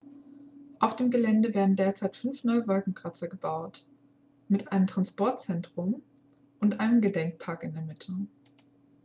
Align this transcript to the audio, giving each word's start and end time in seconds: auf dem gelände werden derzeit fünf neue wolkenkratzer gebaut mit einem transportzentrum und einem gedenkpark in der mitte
auf 0.79 0.95
dem 0.95 1.11
gelände 1.11 1.53
werden 1.53 1.75
derzeit 1.75 2.17
fünf 2.17 2.43
neue 2.43 2.67
wolkenkratzer 2.67 3.27
gebaut 3.27 3.85
mit 4.47 4.71
einem 4.71 4.87
transportzentrum 4.87 6.01
und 6.59 6.79
einem 6.79 7.01
gedenkpark 7.01 7.61
in 7.61 7.73
der 7.75 7.83
mitte 7.83 8.11